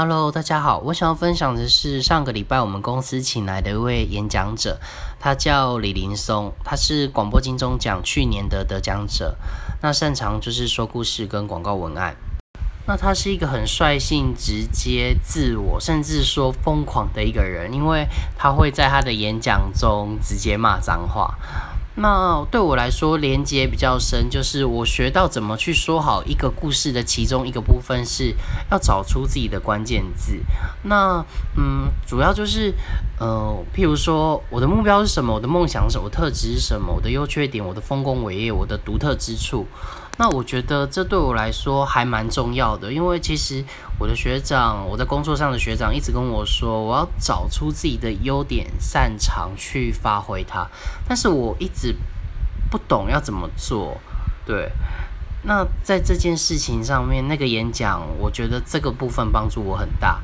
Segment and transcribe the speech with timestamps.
[0.00, 4.78] Hello，大家好，我想要分享的是上个礼拜我们公司请来的一位演讲者，
[5.18, 9.36] 他叫李林松，他是广播金钟奖去年的得奖者，
[9.82, 12.14] 那擅长就是说故事跟广告文案。
[12.86, 18.06] 那他是一个很率性、直接、自我，甚至说疯狂的一个人，因为
[18.36, 21.34] 他会在他的演讲中直接骂脏话。
[22.00, 28.34] 那对我来说，连接比较深，就是我学到怎么去说好一个故事的其中一个部分，是
[28.70, 30.38] 要找出自己的关键字。
[30.84, 31.24] 那
[31.56, 32.72] 嗯，主要就是
[33.18, 39.66] 呃，譬如说我的目标是什么，我的梦想是什么，我特质是什么，我的优缺点，我的丰功伟业，我的独特之处。
[40.18, 43.64] 那我觉得这对我来说还蛮重要的，因为其实
[44.00, 50.66] 我的学长，我在工作上的学长一直跟我说，我要找出自己的优点、擅长去发挥它，
[51.06, 51.94] 但是我一直
[52.68, 53.96] 不懂要怎么做。
[54.44, 54.72] 对，
[55.42, 60.20] 那在这件事情上面，那个演讲，我觉得这个部分帮助我很大。